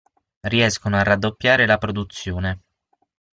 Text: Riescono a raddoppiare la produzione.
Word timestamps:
Riescono 0.39 0.97
a 0.97 1.03
raddoppiare 1.03 1.67
la 1.67 1.77
produzione. 1.77 2.61